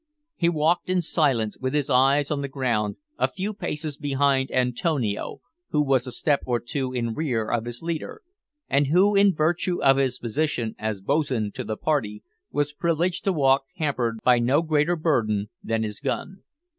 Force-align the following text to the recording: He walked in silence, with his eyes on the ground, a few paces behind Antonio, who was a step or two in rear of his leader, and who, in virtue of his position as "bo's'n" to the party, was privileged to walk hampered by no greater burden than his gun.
He 0.35 0.49
walked 0.49 0.89
in 0.89 0.99
silence, 0.99 1.59
with 1.59 1.75
his 1.75 1.87
eyes 1.87 2.31
on 2.31 2.41
the 2.41 2.47
ground, 2.47 2.95
a 3.19 3.27
few 3.27 3.53
paces 3.53 3.97
behind 3.97 4.49
Antonio, 4.49 5.41
who 5.69 5.79
was 5.83 6.07
a 6.07 6.11
step 6.11 6.41
or 6.47 6.59
two 6.59 6.91
in 6.91 7.13
rear 7.13 7.51
of 7.51 7.65
his 7.65 7.83
leader, 7.83 8.23
and 8.67 8.87
who, 8.87 9.15
in 9.15 9.35
virtue 9.35 9.79
of 9.83 9.97
his 9.97 10.17
position 10.17 10.73
as 10.79 11.01
"bo's'n" 11.01 11.51
to 11.53 11.63
the 11.63 11.77
party, 11.77 12.23
was 12.49 12.73
privileged 12.73 13.23
to 13.25 13.31
walk 13.31 13.65
hampered 13.75 14.17
by 14.23 14.39
no 14.39 14.63
greater 14.63 14.95
burden 14.95 15.51
than 15.63 15.83
his 15.83 15.99
gun. 15.99 16.41